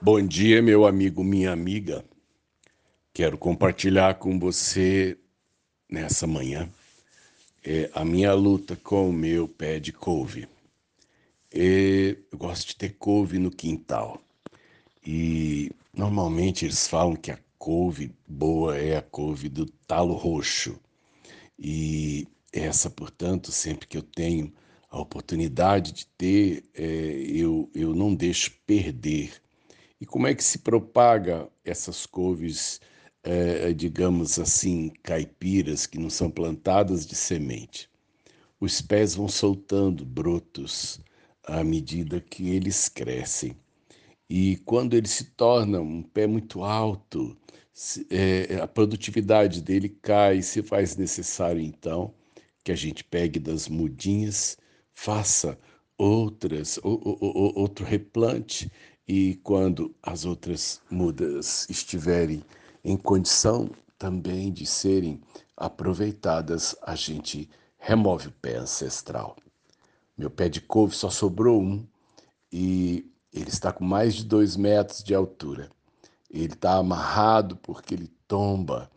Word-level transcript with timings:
Bom 0.00 0.24
dia, 0.24 0.62
meu 0.62 0.86
amigo, 0.86 1.24
minha 1.24 1.50
amiga. 1.50 2.04
Quero 3.12 3.36
compartilhar 3.36 4.14
com 4.14 4.38
você 4.38 5.18
nessa 5.90 6.24
manhã 6.24 6.70
é, 7.64 7.90
a 7.92 8.04
minha 8.04 8.32
luta 8.32 8.76
com 8.76 9.10
o 9.10 9.12
meu 9.12 9.48
pé 9.48 9.80
de 9.80 9.92
couve. 9.92 10.48
É, 11.52 12.16
eu 12.30 12.38
gosto 12.38 12.68
de 12.68 12.76
ter 12.76 12.90
couve 12.90 13.40
no 13.40 13.50
quintal 13.50 14.22
e 15.04 15.72
normalmente 15.92 16.64
eles 16.64 16.86
falam 16.86 17.16
que 17.16 17.32
a 17.32 17.38
couve 17.58 18.14
boa 18.24 18.78
é 18.78 18.96
a 18.96 19.02
couve 19.02 19.48
do 19.48 19.66
talo 19.66 20.14
roxo 20.14 20.78
e 21.58 22.28
essa, 22.52 22.88
portanto, 22.88 23.50
sempre 23.50 23.88
que 23.88 23.96
eu 23.96 24.02
tenho 24.02 24.52
a 24.88 25.00
oportunidade 25.00 25.90
de 25.90 26.06
ter, 26.06 26.62
é, 26.72 26.84
eu, 26.84 27.68
eu 27.74 27.92
não 27.96 28.14
deixo 28.14 28.52
perder 28.64 29.32
e 30.00 30.06
como 30.06 30.26
é 30.26 30.34
que 30.34 30.44
se 30.44 30.58
propaga 30.58 31.48
essas 31.64 32.06
couves, 32.06 32.80
eh, 33.22 33.72
digamos 33.72 34.38
assim, 34.38 34.90
caipiras, 35.02 35.86
que 35.86 35.98
não 35.98 36.10
são 36.10 36.30
plantadas 36.30 37.06
de 37.06 37.14
semente? 37.14 37.90
Os 38.60 38.80
pés 38.80 39.14
vão 39.14 39.28
soltando 39.28 40.04
brotos 40.04 41.00
à 41.44 41.64
medida 41.64 42.20
que 42.20 42.50
eles 42.50 42.88
crescem. 42.88 43.56
E 44.28 44.56
quando 44.64 44.94
ele 44.94 45.08
se 45.08 45.24
torna 45.24 45.80
um 45.80 46.02
pé 46.02 46.26
muito 46.26 46.62
alto, 46.62 47.36
é, 48.10 48.56
a 48.60 48.66
produtividade 48.66 49.62
dele 49.62 49.88
cai, 49.88 50.42
se 50.42 50.62
faz 50.62 50.96
necessário 50.96 51.60
então 51.60 52.12
que 52.64 52.72
a 52.72 52.76
gente 52.76 53.04
pegue 53.04 53.38
das 53.38 53.68
mudinhas, 53.68 54.58
faça 54.92 55.58
outras, 55.96 56.78
outro 56.82 57.84
replante 57.84 58.70
e 59.08 59.36
quando 59.36 59.94
as 60.02 60.26
outras 60.26 60.82
mudas 60.90 61.66
estiverem 61.70 62.44
em 62.84 62.94
condição 62.94 63.70
também 63.98 64.52
de 64.52 64.66
serem 64.66 65.22
aproveitadas, 65.56 66.76
a 66.82 66.94
gente 66.94 67.48
remove 67.78 68.28
o 68.28 68.32
pé 68.32 68.56
ancestral. 68.56 69.34
Meu 70.16 70.28
pé 70.28 70.50
de 70.50 70.60
couve 70.60 70.94
só 70.94 71.08
sobrou 71.08 71.62
um 71.62 71.86
e 72.52 73.10
ele 73.32 73.48
está 73.48 73.72
com 73.72 73.82
mais 73.82 74.14
de 74.14 74.24
dois 74.26 74.56
metros 74.56 75.02
de 75.02 75.14
altura. 75.14 75.70
Ele 76.30 76.52
está 76.52 76.74
amarrado 76.74 77.56
porque 77.56 77.94
ele 77.94 78.08
tomba 78.28 78.90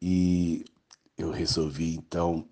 e 0.00 0.64
eu 1.16 1.30
resolvi 1.30 1.94
então 1.94 2.48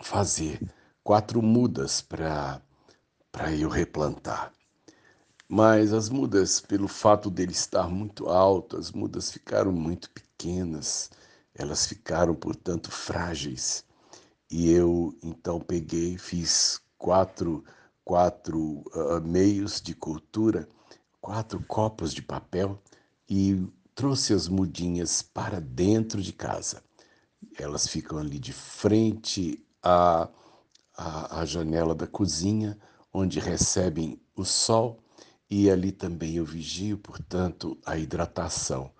fazer 0.00 0.58
quatro 1.04 1.42
mudas 1.42 2.00
para 2.00 2.62
eu 3.58 3.68
replantar. 3.68 4.50
Mas 5.54 5.92
as 5.92 6.08
mudas, 6.08 6.62
pelo 6.62 6.88
fato 6.88 7.28
dele 7.28 7.52
estar 7.52 7.86
muito 7.86 8.26
alto, 8.30 8.78
as 8.78 8.90
mudas 8.90 9.30
ficaram 9.30 9.70
muito 9.70 10.08
pequenas, 10.08 11.10
elas 11.54 11.84
ficaram, 11.84 12.34
portanto, 12.34 12.90
frágeis. 12.90 13.84
E 14.50 14.70
eu 14.70 15.14
então 15.22 15.60
peguei, 15.60 16.16
fiz 16.16 16.80
quatro, 16.96 17.62
quatro 18.02 18.82
uh, 18.94 19.20
meios 19.22 19.82
de 19.82 19.94
cultura, 19.94 20.66
quatro 21.20 21.62
copos 21.68 22.14
de 22.14 22.22
papel 22.22 22.80
e 23.28 23.62
trouxe 23.94 24.32
as 24.32 24.48
mudinhas 24.48 25.20
para 25.20 25.60
dentro 25.60 26.22
de 26.22 26.32
casa. 26.32 26.82
Elas 27.58 27.86
ficam 27.86 28.16
ali 28.16 28.38
de 28.38 28.54
frente 28.54 29.62
à, 29.82 30.30
à, 30.96 31.40
à 31.40 31.44
janela 31.44 31.94
da 31.94 32.06
cozinha, 32.06 32.78
onde 33.12 33.38
recebem 33.38 34.18
o 34.34 34.46
sol 34.46 35.01
e 35.54 35.70
ali 35.70 35.92
também 35.92 36.36
eu 36.36 36.46
vigio, 36.46 36.96
portanto, 36.96 37.76
a 37.84 37.98
hidratação, 37.98 38.90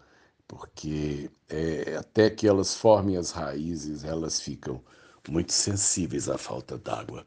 porque 0.46 1.30
é, 1.48 1.96
até 1.96 2.28
que 2.28 2.46
elas 2.46 2.74
formem 2.74 3.16
as 3.16 3.30
raízes, 3.30 4.04
elas 4.04 4.38
ficam 4.38 4.84
muito 5.30 5.50
sensíveis 5.50 6.28
à 6.28 6.36
falta 6.36 6.76
d'água. 6.76 7.26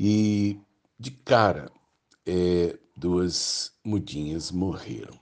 E 0.00 0.58
de 0.98 1.10
cara, 1.10 1.70
é, 2.24 2.78
duas 2.96 3.74
mudinhas 3.84 4.50
morreram. 4.50 5.20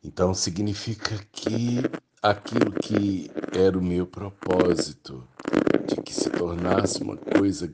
Então 0.00 0.32
significa 0.34 1.18
que 1.32 1.78
aquilo 2.22 2.70
que 2.70 3.32
era 3.52 3.76
o 3.76 3.82
meu 3.82 4.06
propósito, 4.06 5.26
de 5.88 6.00
que 6.02 6.14
se 6.14 6.30
tornasse 6.30 7.02
uma 7.02 7.16
coisa 7.16 7.68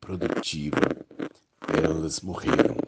produtiva, 0.00 0.78
elas 1.82 2.20
morreram 2.20 2.83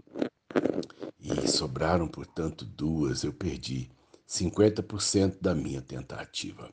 e 1.27 1.49
sobraram, 1.49 2.07
portanto, 2.07 2.65
duas, 2.65 3.25
eu 3.25 3.33
perdi 3.33 3.91
50% 4.29 5.39
da 5.41 5.55
minha 5.57 5.83
tentativa. 5.83 6.71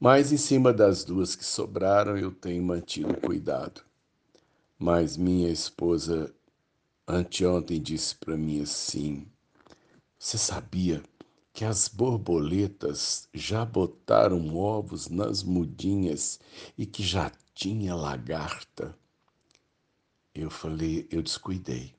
Mas 0.00 0.32
em 0.32 0.36
cima 0.36 0.72
das 0.72 1.04
duas 1.04 1.36
que 1.36 1.44
sobraram, 1.44 2.16
eu 2.16 2.32
tenho 2.32 2.62
mantido 2.62 3.14
cuidado. 3.14 3.82
Mas 4.76 5.16
minha 5.16 5.48
esposa 5.48 6.34
anteontem 7.06 7.80
disse 7.80 8.16
para 8.16 8.36
mim 8.36 8.62
assim: 8.62 9.26
Você 10.18 10.38
sabia 10.38 11.02
que 11.52 11.64
as 11.64 11.88
borboletas 11.88 13.28
já 13.32 13.64
botaram 13.64 14.56
ovos 14.56 15.08
nas 15.08 15.42
mudinhas 15.42 16.40
e 16.76 16.84
que 16.84 17.02
já 17.02 17.30
tinha 17.54 17.94
lagarta? 17.94 18.96
Eu 20.34 20.50
falei: 20.50 21.08
Eu 21.10 21.22
descuidei. 21.22 21.97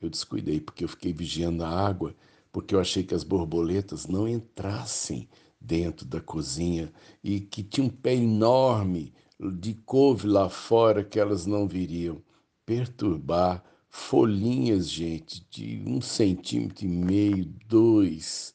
Eu 0.00 0.08
descuidei 0.08 0.60
porque 0.60 0.84
eu 0.84 0.88
fiquei 0.88 1.12
vigiando 1.12 1.64
a 1.64 1.68
água, 1.68 2.14
porque 2.52 2.74
eu 2.74 2.80
achei 2.80 3.02
que 3.02 3.14
as 3.14 3.24
borboletas 3.24 4.06
não 4.06 4.28
entrassem 4.28 5.28
dentro 5.60 6.06
da 6.06 6.20
cozinha 6.20 6.92
e 7.22 7.40
que 7.40 7.62
tinha 7.62 7.86
um 7.86 7.90
pé 7.90 8.14
enorme 8.14 9.12
de 9.58 9.74
couve 9.74 10.26
lá 10.26 10.48
fora 10.48 11.04
que 11.04 11.18
elas 11.18 11.46
não 11.46 11.66
viriam 11.66 12.22
perturbar 12.64 13.64
folhinhas, 13.88 14.88
gente, 14.88 15.46
de 15.50 15.82
um 15.86 16.00
centímetro 16.00 16.84
e 16.84 16.88
meio, 16.88 17.44
dois. 17.66 18.54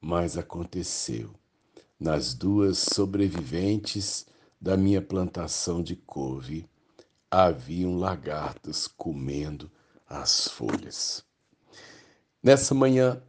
Mas 0.00 0.36
aconteceu. 0.36 1.34
Nas 1.98 2.34
duas 2.34 2.78
sobreviventes 2.78 4.26
da 4.60 4.76
minha 4.76 5.00
plantação 5.00 5.82
de 5.82 5.96
couve, 5.96 6.66
haviam 7.30 7.96
lagartas 7.96 8.86
comendo 8.86 9.70
as 10.08 10.48
folhas. 10.48 11.24
Nessa 12.42 12.74
manhã, 12.74 13.20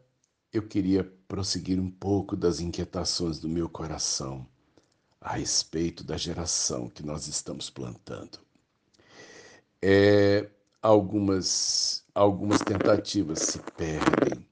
eu 0.53 0.61
queria 0.61 1.03
prosseguir 1.27 1.79
um 1.79 1.89
pouco 1.89 2.35
das 2.35 2.59
inquietações 2.59 3.39
do 3.39 3.49
meu 3.49 3.67
coração 3.67 4.47
a 5.19 5.33
respeito 5.33 6.03
da 6.03 6.15
geração 6.15 6.87
que 6.87 7.03
nós 7.03 7.27
estamos 7.27 7.69
plantando. 7.69 8.39
É, 9.81 10.49
algumas, 10.81 12.03
algumas 12.13 12.61
tentativas 12.61 13.39
se 13.39 13.59
perdem, 13.75 14.45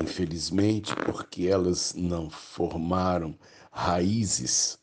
infelizmente, 0.00 0.94
porque 1.04 1.46
elas 1.46 1.94
não 1.94 2.30
formaram 2.30 3.38
raízes. 3.70 4.78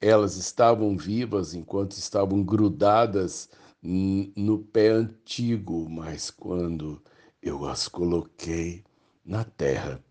Elas 0.00 0.36
estavam 0.36 0.96
vivas 0.96 1.54
enquanto 1.54 1.92
estavam 1.92 2.42
grudadas 2.42 3.48
no 3.88 4.58
pé 4.58 4.88
antigo, 4.88 5.88
mas 5.88 6.28
quando 6.28 7.00
eu 7.40 7.64
as 7.68 7.86
coloquei 7.86 8.82
na 9.24 9.44
terra, 9.44 10.02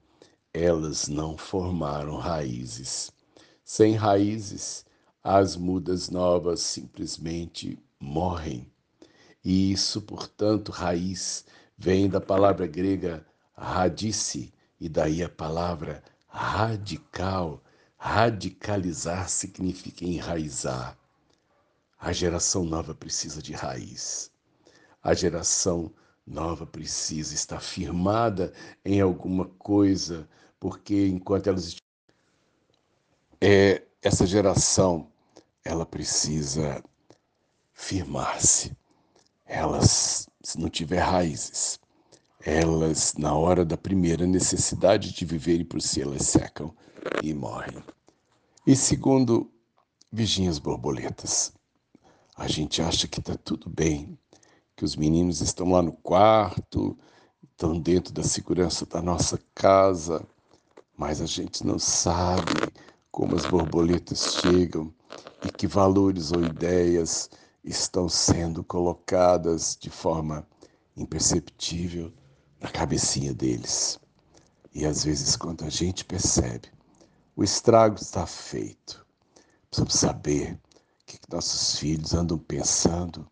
elas 0.53 1.09
não 1.09 1.37
formaram 1.37 2.15
raízes. 2.15 3.11
Sem 3.65 3.93
raízes, 3.95 4.85
as 5.21 5.57
mudas 5.57 6.09
novas 6.09 6.61
simplesmente 6.61 7.77
morrem. 7.99 8.71
E 9.43 9.73
isso, 9.73 10.01
portanto, 10.01 10.71
raiz 10.71 11.43
vem 11.77 12.07
da 12.07 12.21
palavra 12.21 12.65
grega 12.65 13.25
radice, 13.53 14.53
e 14.79 14.87
daí 14.87 15.21
a 15.21 15.27
palavra 15.29 16.01
radical. 16.27 17.61
Radicalizar 17.97 19.27
significa 19.27 20.05
enraizar. 20.05 20.97
A 21.97 22.11
geração 22.11 22.63
nova 22.63 22.93
precisa 22.93 23.41
de 23.41 23.53
raiz. 23.53 24.31
A 25.01 25.13
geração 25.13 25.93
nova 26.25 26.65
precisa 26.65 27.33
estar 27.33 27.59
firmada 27.59 28.53
em 28.83 28.99
alguma 29.01 29.45
coisa, 29.45 30.27
porque 30.59 31.07
enquanto 31.07 31.47
elas 31.47 31.75
é, 33.41 33.83
essa 34.01 34.25
geração 34.25 35.11
ela 35.63 35.85
precisa 35.85 36.83
firmar-se. 37.73 38.75
Elas, 39.45 40.27
se 40.43 40.59
não 40.59 40.69
tiver 40.69 40.99
raízes, 40.99 41.79
elas, 42.39 43.15
na 43.15 43.35
hora 43.35 43.65
da 43.65 43.75
primeira 43.75 44.25
necessidade 44.25 45.11
de 45.11 45.25
viverem 45.25 45.65
por 45.65 45.81
si, 45.81 46.01
elas 46.01 46.23
secam 46.23 46.73
e 47.23 47.33
morrem. 47.33 47.83
E 48.65 48.75
segundo, 48.75 49.51
vigiem 50.11 50.51
borboletas. 50.59 51.53
A 52.35 52.47
gente 52.49 52.81
acha 52.81 53.07
que 53.07 53.19
está 53.21 53.35
tudo 53.35 53.69
bem, 53.69 54.19
que 54.75 54.83
os 54.83 54.97
meninos 54.97 55.39
estão 55.39 55.71
lá 55.71 55.81
no 55.81 55.93
quarto, 55.93 56.97
estão 57.49 57.79
dentro 57.79 58.13
da 58.13 58.23
segurança 58.23 58.85
da 58.85 59.01
nossa 59.01 59.39
casa, 59.53 60.21
mas 60.97 61.21
a 61.21 61.25
gente 61.25 61.65
não 61.65 61.79
sabe 61.79 62.51
como 63.09 63.37
as 63.37 63.45
borboletas 63.45 64.39
chegam 64.41 64.93
e 65.45 65.49
que 65.49 65.65
valores 65.65 66.33
ou 66.33 66.43
ideias 66.43 67.29
estão 67.63 68.09
sendo 68.09 68.65
colocadas 68.65 69.77
de 69.79 69.89
forma 69.89 70.45
imperceptível 70.97 72.11
na 72.59 72.69
cabecinha 72.69 73.33
deles. 73.33 73.97
E 74.73 74.85
às 74.85 75.05
vezes, 75.05 75.37
quando 75.37 75.63
a 75.63 75.69
gente 75.69 76.03
percebe, 76.03 76.67
o 77.33 77.45
estrago 77.45 77.95
está 77.95 78.27
feito. 78.27 79.05
Precisamos 79.69 79.93
saber 79.93 80.59
o 81.05 81.19
que 81.19 81.19
nossos 81.31 81.77
filhos 81.77 82.13
andam 82.15 82.37
pensando, 82.37 83.29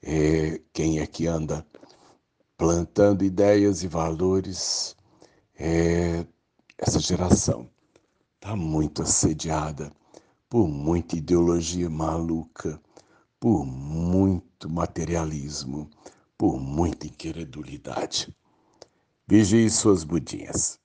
é, 0.00 0.60
quem 0.72 1.00
é 1.00 1.06
que 1.06 1.26
anda 1.26 1.66
plantando 2.62 3.24
ideias 3.24 3.82
e 3.82 3.88
valores. 3.88 4.94
É, 5.58 6.24
essa 6.78 7.00
geração 7.00 7.68
está 8.36 8.54
muito 8.54 9.02
assediada 9.02 9.92
por 10.48 10.68
muita 10.68 11.16
ideologia 11.16 11.90
maluca, 11.90 12.80
por 13.40 13.66
muito 13.66 14.70
materialismo, 14.70 15.90
por 16.38 16.60
muita 16.60 17.08
incredulidade. 17.08 18.32
Vigie 19.26 19.68
suas 19.68 20.04
budinhas, 20.04 20.78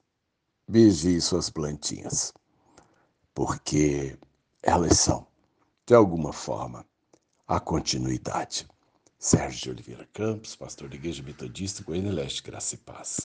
vigie 0.67 1.21
suas 1.21 1.51
plantinhas, 1.51 2.33
porque 3.35 4.17
elas 4.63 4.97
são, 4.97 5.27
de 5.87 5.93
alguma 5.93 6.33
forma, 6.33 6.85
a 7.47 7.61
continuidade. 7.61 8.67
Sérgio 9.17 9.71
Oliveira 9.71 10.05
Campos, 10.11 10.53
pastor 10.53 10.89
da 10.89 10.95
Igreja 10.95 11.23
Metodista, 11.23 11.81
Goiânia 11.81 12.11
Leste, 12.11 12.43
Graça 12.43 12.75
e 12.75 12.77
Paz. 12.77 13.07